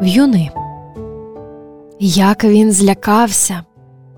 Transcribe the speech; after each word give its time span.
В'юни. 0.00 0.50
Як 2.00 2.44
він 2.44 2.72
злякався 2.72 3.64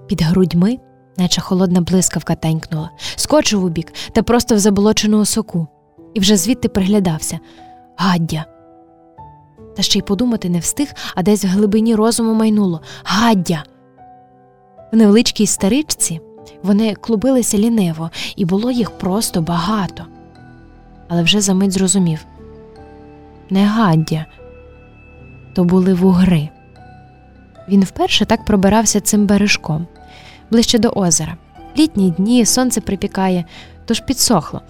під 0.06 0.22
грудьми, 0.22 0.78
наче 1.16 1.40
холодна 1.40 1.80
блискавка 1.80 2.34
тенькнула, 2.34 2.90
скочив 3.16 3.64
у 3.64 3.68
бік 3.68 3.92
та 4.12 4.22
просто 4.22 4.54
в 4.54 4.58
заболочену 4.58 5.20
осоку, 5.20 5.66
і 6.14 6.20
вже 6.20 6.36
звідти 6.36 6.68
приглядався 6.68 7.38
Гаддя. 7.96 8.44
Та 9.76 9.82
ще 9.82 9.98
й 9.98 10.02
подумати 10.02 10.48
не 10.48 10.58
встиг, 10.58 10.94
а 11.14 11.22
десь 11.22 11.44
в 11.44 11.48
глибині 11.48 11.94
розуму 11.94 12.34
майнуло 12.34 12.80
Гаддя. 13.04 13.64
В 14.92 14.96
невеличкій 14.96 15.46
старичці 15.46 16.20
вони 16.62 16.94
клубилися 16.94 17.58
ліниво, 17.58 18.10
і 18.36 18.44
було 18.44 18.70
їх 18.70 18.90
просто 18.90 19.42
багато. 19.42 20.06
Але 21.08 21.22
вже 21.22 21.40
за 21.40 21.54
мить 21.54 21.72
зрозумів 21.72 22.26
не 23.50 23.66
гаддя, 23.66 24.26
то 25.58 25.64
були 25.64 25.94
вугри. 25.94 26.48
Він 27.68 27.84
вперше 27.84 28.24
так 28.24 28.44
пробирався 28.44 29.00
цим 29.00 29.26
бережком, 29.26 29.86
ближче 30.50 30.78
до 30.78 30.88
озера. 30.88 31.36
Літні 31.78 32.10
дні 32.10 32.46
сонце 32.46 32.80
припікає, 32.80 33.44
тож 33.84 34.00
підсохло. 34.00 34.62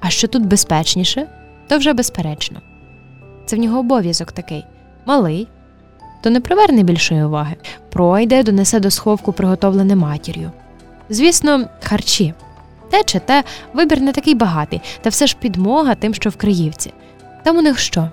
А 0.00 0.10
що 0.10 0.28
тут 0.28 0.46
безпечніше, 0.46 1.26
то 1.68 1.78
вже 1.78 1.92
безперечно. 1.92 2.60
Це 3.46 3.56
в 3.56 3.58
нього 3.58 3.78
обов'язок 3.78 4.32
такий 4.32 4.64
малий, 5.06 5.48
то 6.22 6.30
не 6.30 6.40
приверне 6.40 6.82
більшої 6.82 7.24
уваги, 7.24 7.56
пройде, 7.90 8.42
донесе 8.42 8.80
до 8.80 8.90
сховку, 8.90 9.32
приготовлене 9.32 9.96
матір'ю. 9.96 10.50
Звісно, 11.08 11.68
харчі. 11.82 12.34
Те 12.90 13.04
чи 13.04 13.18
те 13.18 13.44
вибір 13.72 14.00
не 14.00 14.12
такий 14.12 14.34
багатий, 14.34 14.80
та 15.00 15.10
все 15.10 15.26
ж 15.26 15.36
підмога 15.40 15.94
тим, 15.94 16.14
що 16.14 16.30
в 16.30 16.36
Криївці. 16.36 16.92
Там 17.42 17.56
у 17.56 17.62
них 17.62 17.78
що? 17.78 18.10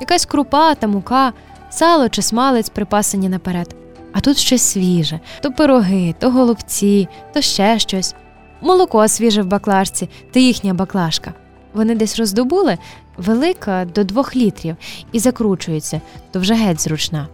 Якась 0.00 0.26
крупа 0.26 0.74
та 0.74 0.86
мука, 0.86 1.32
сало 1.70 2.08
чи 2.08 2.22
смалець 2.22 2.68
припасані 2.68 3.28
наперед. 3.28 3.74
А 4.12 4.20
тут 4.20 4.38
щось 4.38 4.62
свіже 4.62 5.20
то 5.42 5.52
пироги, 5.52 6.14
то 6.18 6.30
голубці, 6.30 7.08
то 7.34 7.40
ще 7.40 7.78
щось. 7.78 8.14
Молоко 8.60 9.08
свіже 9.08 9.42
в 9.42 9.46
баклажці, 9.46 10.08
та 10.30 10.40
їхня 10.40 10.74
баклажка. 10.74 11.34
Вони 11.74 11.94
десь 11.94 12.18
роздобули 12.18 12.78
велика 13.16 13.84
до 13.94 14.04
двох 14.04 14.36
літрів 14.36 14.76
і 15.12 15.18
закручуються, 15.18 16.00
то 16.30 16.40
вже 16.40 16.54
геть 16.54 16.80
зручна. 16.80 17.28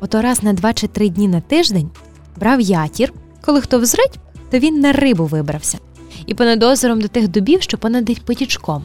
Ото 0.00 0.22
раз 0.22 0.42
на 0.42 0.52
два 0.52 0.72
чи 0.72 0.86
три 0.86 1.08
дні 1.08 1.28
на 1.28 1.40
тиждень 1.40 1.90
брав 2.36 2.60
ятір, 2.60 3.12
коли 3.40 3.60
хто 3.60 3.78
взрить, 3.78 4.18
то 4.50 4.58
він 4.58 4.80
на 4.80 4.92
рибу 4.92 5.24
вибрався, 5.24 5.78
і 6.26 6.34
понад 6.34 6.62
озером 6.62 7.00
до 7.00 7.08
тих 7.08 7.28
дубів, 7.28 7.62
що 7.62 7.78
понад 7.78 8.24
потічком. 8.24 8.84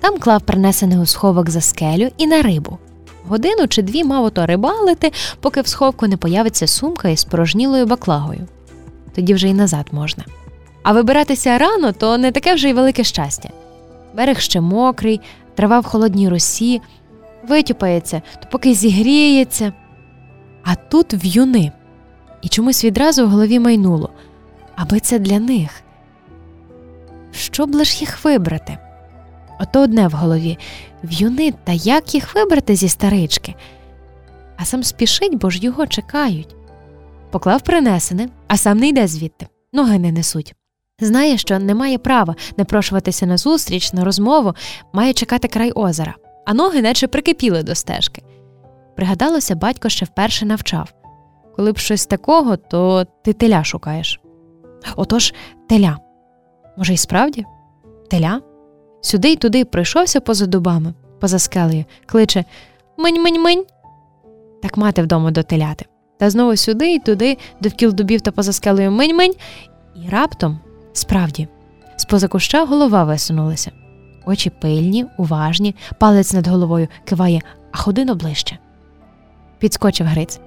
Там 0.00 0.18
клав 0.18 0.42
принесений 0.42 0.98
у 0.98 1.06
сховок 1.06 1.50
за 1.50 1.60
скелю 1.60 2.10
і 2.16 2.26
на 2.26 2.42
рибу. 2.42 2.78
Годину 3.28 3.66
чи 3.68 3.82
дві 3.82 4.04
мав 4.04 4.24
ото 4.24 4.46
рибалити, 4.46 5.12
поки 5.40 5.60
в 5.60 5.66
сховку 5.66 6.06
не 6.06 6.16
появиться 6.16 6.66
сумка 6.66 7.08
із 7.08 7.24
порожнілою 7.24 7.86
баклагою. 7.86 8.48
Тоді 9.14 9.34
вже 9.34 9.48
й 9.48 9.54
назад 9.54 9.86
можна. 9.92 10.24
А 10.82 10.92
вибиратися 10.92 11.58
рано 11.58 11.92
то 11.92 12.18
не 12.18 12.32
таке 12.32 12.54
вже 12.54 12.68
й 12.68 12.72
велике 12.72 13.04
щастя. 13.04 13.50
Берег 14.14 14.40
ще 14.40 14.60
мокрий, 14.60 15.20
трава 15.54 15.80
в 15.80 15.84
холодній 15.84 16.28
росі, 16.28 16.80
витюпається, 17.48 18.22
то 18.42 18.48
поки 18.50 18.74
зігріється. 18.74 19.72
А 20.64 20.74
тут 20.74 21.14
в'юни. 21.14 21.72
І 22.42 22.48
чомусь 22.48 22.84
відразу 22.84 23.26
в 23.26 23.30
голові 23.30 23.58
майнуло 23.58 24.10
аби 24.80 25.00
це 25.00 25.18
для 25.18 25.38
них. 25.38 25.82
Що 27.32 27.66
б 27.66 27.74
лиш 27.74 28.00
їх 28.00 28.24
вибрати? 28.24 28.78
Ото 29.60 29.82
одне 29.82 30.08
в 30.08 30.12
голові 30.12 30.58
в'юни, 31.02 31.52
та 31.64 31.72
як 31.72 32.14
їх 32.14 32.34
вибрати 32.34 32.76
зі 32.76 32.88
старички? 32.88 33.54
А 34.56 34.64
сам 34.64 34.82
спішить, 34.82 35.34
бо 35.38 35.50
ж 35.50 35.58
його 35.58 35.86
чекають. 35.86 36.56
Поклав 37.30 37.60
принесене, 37.60 38.28
а 38.48 38.56
сам 38.56 38.78
не 38.78 38.88
йде 38.88 39.06
звідти, 39.06 39.46
ноги 39.72 39.98
не 39.98 40.12
несуть. 40.12 40.54
Знає, 41.00 41.38
що 41.38 41.58
не 41.58 41.74
має 41.74 41.98
права 41.98 42.36
напрошуватися 42.56 43.26
на 43.26 43.36
зустріч, 43.36 43.92
на 43.92 44.04
розмову, 44.04 44.54
має 44.92 45.12
чекати 45.12 45.48
край 45.48 45.72
озера, 45.72 46.14
а 46.46 46.54
ноги 46.54 46.82
наче 46.82 47.06
прикипіли 47.06 47.62
до 47.62 47.74
стежки. 47.74 48.22
Пригадалося, 48.96 49.54
батько 49.54 49.88
ще 49.88 50.04
вперше 50.04 50.46
навчав 50.46 50.92
коли 51.60 51.72
б 51.72 51.78
щось 51.78 52.06
такого, 52.06 52.56
то 52.56 53.04
ти 53.22 53.32
теля 53.32 53.64
шукаєш. 53.64 54.20
Отож, 54.96 55.34
теля. 55.68 55.98
Може, 56.76 56.92
і 56.92 56.96
справді? 56.96 57.44
Теля? 58.10 58.40
Сюди 59.00 59.32
й 59.32 59.36
туди 59.36 59.64
пройшовся 59.64 60.20
поза 60.20 60.46
дубами, 60.46 60.94
поза 61.20 61.38
скелею, 61.38 61.84
кличе 62.06 62.44
Минь 62.98 63.22
минь 63.22 63.42
минь. 63.42 63.64
Так 64.62 64.76
мати 64.76 65.02
вдома 65.02 65.30
до 65.30 65.42
теляти. 65.42 65.86
Та 66.18 66.30
знову 66.30 66.56
сюди 66.56 66.94
й 66.94 66.98
туди, 66.98 67.38
довкіл 67.60 67.92
дубів 67.92 68.20
та 68.20 68.30
поза 68.30 68.52
скелею 68.52 68.90
минь 68.90 69.16
минь. 69.16 69.34
І 69.96 70.08
раптом, 70.08 70.58
справді, 70.92 71.48
з 71.96 72.04
поза 72.04 72.28
куща 72.28 72.64
голова 72.64 73.04
висунулася. 73.04 73.70
Очі 74.26 74.50
пильні, 74.50 75.06
уважні, 75.18 75.76
палець 75.98 76.32
над 76.32 76.46
головою 76.46 76.88
киває, 77.04 77.40
а 77.72 77.78
ходино 77.78 78.14
ближче. 78.14 78.58
Підскочив 79.58 80.06
Гриць. 80.06 80.40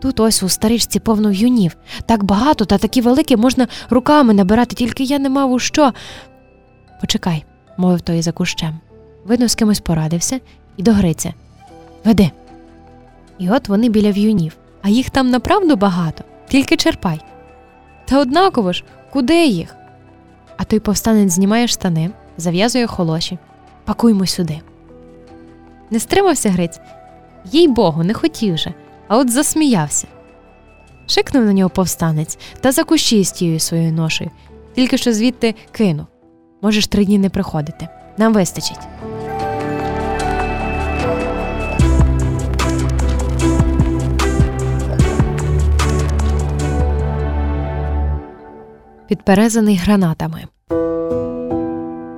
Тут 0.00 0.20
ось 0.20 0.42
у 0.42 0.48
старичці 0.48 1.00
повно 1.00 1.32
юнів. 1.32 1.76
Так 2.06 2.24
багато 2.24 2.64
та 2.64 2.78
такі 2.78 3.00
великі 3.00 3.36
можна 3.36 3.68
руками 3.90 4.34
набирати, 4.34 4.76
тільки 4.76 5.04
я 5.04 5.18
не 5.18 5.28
мав 5.28 5.52
у 5.52 5.58
що. 5.58 5.92
Почекай, 7.00 7.44
мовив 7.76 8.00
той 8.00 8.22
за 8.22 8.32
кущем. 8.32 8.74
Видно, 9.24 9.48
з 9.48 9.54
кимось 9.54 9.80
порадився 9.80 10.40
і 10.76 10.82
до 10.82 10.92
Гриця. 10.92 11.34
Веди. 12.04 12.30
І 13.38 13.50
от 13.50 13.68
вони 13.68 13.88
біля 13.88 14.10
в'юнів, 14.10 14.56
а 14.82 14.88
їх 14.88 15.10
там 15.10 15.30
направду 15.30 15.76
багато, 15.76 16.24
тільки 16.48 16.76
черпай. 16.76 17.20
Та 18.04 18.20
однаково 18.20 18.72
ж, 18.72 18.84
куди 19.12 19.46
їх? 19.46 19.76
А 20.56 20.64
той 20.64 20.80
повстанець 20.80 21.32
знімає 21.32 21.68
штани, 21.68 22.10
зав'язує 22.36 22.86
холоші. 22.86 23.38
Пакуймо 23.84 24.26
сюди. 24.26 24.60
Не 25.90 26.00
стримався 26.00 26.50
Гриць. 26.50 26.80
Їй 27.44 27.68
богу, 27.68 28.04
не 28.04 28.14
хотів 28.14 28.56
же 28.56 28.74
а 29.08 29.18
от 29.18 29.30
засміявся. 29.30 30.06
Шикнув 31.06 31.44
на 31.44 31.52
нього 31.52 31.70
повстанець 31.70 32.38
та 32.60 32.72
за 32.72 32.84
кущі 32.84 33.24
з 33.24 33.32
тією 33.32 33.60
своєю 33.60 33.92
ношею, 33.92 34.30
тільки 34.74 34.98
що 34.98 35.12
звідти 35.12 35.54
кинув. 35.72 36.06
Можеш 36.66 36.86
три 36.86 37.04
дні 37.04 37.18
не 37.18 37.30
приходити. 37.30 37.88
Нам 38.18 38.34
вистачить. 38.34 38.78
Підперезаний 49.08 49.76
гранатами. 49.76 50.42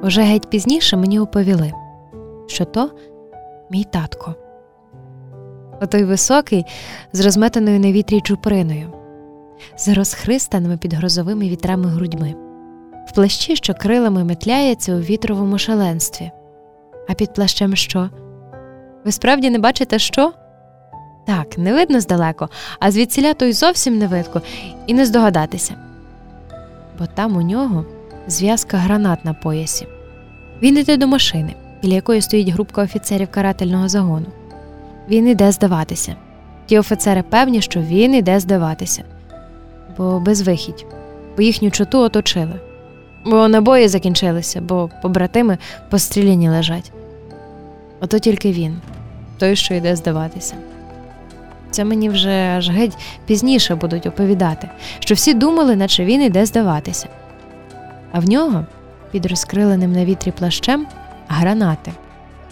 Уже 0.02 0.22
геть 0.22 0.50
пізніше 0.50 0.96
мені 0.96 1.20
оповіли, 1.20 1.72
що 2.46 2.64
то 2.64 2.90
мій 3.70 3.84
татко. 3.84 4.34
Отой 5.80 6.04
високий, 6.04 6.64
з 7.12 7.20
розметаною 7.20 7.80
на 7.80 7.92
вітрі 7.92 8.20
чуприною, 8.20 8.92
з 9.76 9.88
розхристаними 9.88 10.76
під 10.76 10.94
грозовими 10.94 11.48
вітрами 11.48 11.88
грудьми, 11.88 12.34
в 13.08 13.12
плащі, 13.12 13.56
що 13.56 13.74
крилами 13.74 14.24
метляється 14.24 14.94
у 14.94 14.98
вітровому 15.00 15.58
шаленстві. 15.58 16.30
А 17.08 17.14
під 17.14 17.34
плащем 17.34 17.76
що? 17.76 18.10
Ви 19.04 19.12
справді 19.12 19.50
не 19.50 19.58
бачите 19.58 19.98
що? 19.98 20.32
Так, 21.26 21.58
не 21.58 21.72
видно 21.72 22.00
здалеко, 22.00 22.48
а 22.80 22.90
звідсіля 22.90 23.34
то 23.34 23.44
й 23.44 23.52
зовсім 23.52 23.98
не 23.98 24.06
видко, 24.06 24.42
і 24.86 24.94
не 24.94 25.06
здогадатися. 25.06 25.74
Бо 26.98 27.06
там 27.06 27.36
у 27.36 27.42
нього 27.42 27.84
зв'язка 28.26 28.76
гранат 28.76 29.24
на 29.24 29.34
поясі. 29.34 29.86
Він 30.62 30.78
іде 30.78 30.96
до 30.96 31.06
машини, 31.06 31.54
біля 31.82 31.94
якої 31.94 32.20
стоїть 32.20 32.48
групка 32.48 32.82
офіцерів 32.82 33.28
карательного 33.30 33.88
загону 33.88 34.26
він 35.08 35.28
іде 35.28 35.52
здаватися. 35.52 36.16
Ті 36.66 36.78
офіцери 36.78 37.22
певні, 37.22 37.62
що 37.62 37.80
він 37.80 38.14
іде 38.14 38.40
здаватися, 38.40 39.04
бо 39.98 40.20
безвихідь, 40.20 40.86
бо 41.36 41.42
їхню 41.42 41.70
чоту 41.70 41.98
оточили, 41.98 42.60
бо 43.24 43.48
набої 43.48 43.88
закінчилися, 43.88 44.60
бо 44.60 44.90
побратими 45.02 45.58
постріляні 45.90 46.48
лежать. 46.48 46.92
Ото 48.00 48.18
тільки 48.18 48.52
він, 48.52 48.80
той, 49.38 49.56
що 49.56 49.74
йде 49.74 49.96
здаватися. 49.96 50.54
Це 51.70 51.84
мені 51.84 52.08
вже 52.08 52.30
аж 52.30 52.70
геть 52.70 52.96
пізніше 53.26 53.74
будуть 53.74 54.06
оповідати, 54.06 54.68
що 54.98 55.14
всі 55.14 55.34
думали, 55.34 55.76
наче 55.76 56.04
він 56.04 56.22
іде 56.22 56.46
здаватися. 56.46 57.08
А 58.12 58.18
в 58.20 58.28
нього 58.28 58.64
під 59.10 59.26
розкриленим 59.26 59.92
на 59.92 60.04
вітрі 60.04 60.30
плащем 60.30 60.86
гранати. 61.28 61.92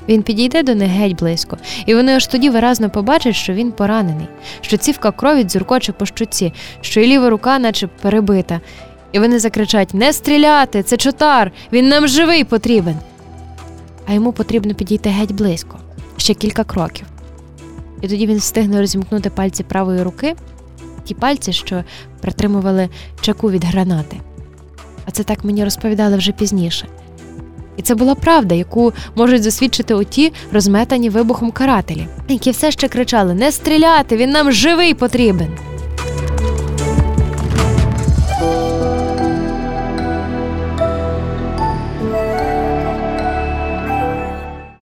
Він 0.08 0.22
підійде 0.22 0.62
до 0.62 0.74
них 0.74 0.90
геть 0.90 1.16
близько, 1.16 1.58
і 1.86 1.94
вони 1.94 2.16
аж 2.16 2.26
тоді 2.26 2.50
виразно 2.50 2.90
побачать, 2.90 3.34
що 3.34 3.52
він 3.52 3.72
поранений, 3.72 4.26
що 4.60 4.76
цівка 4.76 5.10
крові 5.10 5.44
дзюркоче 5.44 5.92
по 5.92 6.06
щуці, 6.06 6.52
що 6.80 7.00
й 7.00 7.06
ліва 7.06 7.30
рука, 7.30 7.58
наче 7.58 7.86
перебита. 7.86 8.60
І 9.16 9.18
вони 9.18 9.38
закричать 9.38 9.94
Не 9.94 10.12
стріляти! 10.12 10.82
Це 10.82 10.96
чотар! 10.96 11.52
Він 11.72 11.88
нам 11.88 12.08
живий 12.08 12.44
потрібен. 12.44 12.96
А 14.06 14.12
йому 14.12 14.32
потрібно 14.32 14.74
підійти 14.74 15.08
геть 15.08 15.32
близько, 15.32 15.78
ще 16.16 16.34
кілька 16.34 16.64
кроків. 16.64 17.06
і 18.02 18.08
тоді 18.08 18.26
він 18.26 18.38
встигне 18.38 18.80
розімкнути 18.80 19.30
пальці 19.30 19.62
правої 19.64 20.02
руки, 20.02 20.34
ті 21.04 21.14
пальці, 21.14 21.52
що 21.52 21.84
притримували 22.20 22.88
чаку 23.20 23.50
від 23.50 23.64
гранати. 23.64 24.16
А 25.06 25.10
це 25.10 25.22
так 25.22 25.44
мені 25.44 25.64
розповідали 25.64 26.16
вже 26.16 26.32
пізніше. 26.32 26.88
І 27.76 27.82
це 27.82 27.94
була 27.94 28.14
правда, 28.14 28.54
яку 28.54 28.92
можуть 29.14 29.42
засвідчити 29.42 29.94
оті 29.94 30.32
розметані 30.52 31.10
вибухом 31.10 31.50
карателі, 31.50 32.08
які 32.28 32.50
все 32.50 32.70
ще 32.70 32.88
кричали: 32.88 33.34
Не 33.34 33.52
стріляти, 33.52 34.16
він 34.16 34.30
нам 34.30 34.52
живий 34.52 34.94
потрібен. 34.94 35.48